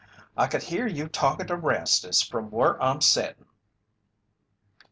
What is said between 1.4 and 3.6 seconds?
to Rastus from whur I'm settin'."